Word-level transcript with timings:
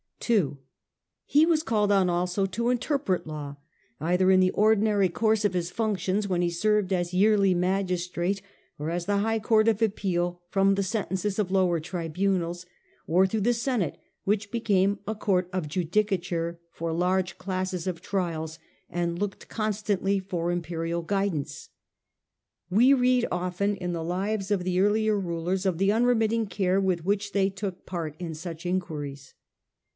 2. 0.19 0.57
He 1.25 1.45
was 1.45 1.61
called 1.61 1.91
on 1.91 2.09
also 2.09 2.45
to 2.47 2.69
interpret 2.69 3.27
law, 3.27 3.57
either 3.99 4.31
in 4.31 4.39
the 4.39 4.49
ordinary 4.51 5.09
course 5.09 5.43
of 5.45 5.53
his 5.53 5.69
functions 5.71 6.27
when 6.27 6.41
he 6.41 6.49
served 6.49 6.91
as 6.93 7.13
yearly 7.13 7.53
magistrate, 7.53 8.41
or 8.79 8.89
as 8.91 9.05
the 9.07 9.17
high 9.19 9.37
court 9.39 9.67
of 9.67 9.81
appeal 9.81 10.41
from 10.49 10.73
the 10.75 10.81
sentences 10.83 11.37
of 11.37 11.51
lower 11.51 11.79
tribunals, 11.79 12.63
prets 12.63 12.73
the 13.07 13.13
or 13.13 13.27
through 13.27 13.41
the 13.41 13.53
Senate, 13.53 13.97
which 14.23 14.49
became 14.51 14.99
a 15.07 15.13
court 15.15 15.49
of 15.53 15.67
judicature 15.67 16.59
for 16.71 16.93
large 16.93 17.37
classes 17.37 17.85
of 17.85 18.01
trials 18.01 18.57
and 18.89 19.19
looked 19.19 19.49
con 19.49 19.71
stantly 19.71 20.23
for 20.23 20.51
imperial 20.51 21.01
guidance. 21.03 21.69
We 22.71 22.93
read 22.93 23.27
often 23.31 23.75
in 23.75 23.93
the 23.93 24.03
lives 24.03 24.49
of 24.49 24.63
the 24.63 24.79
earlier 24.81 25.19
rulers 25.19 25.65
of 25.65 25.77
the 25.77 25.91
unremitting 25.91 26.47
care 26.47 26.79
with 26.79 27.05
which 27.05 27.33
they 27.33 27.49
took 27.51 27.85
part 27.85 28.15
in 28.19 28.33
such 28.33 28.65
inquiries. 28.65 29.33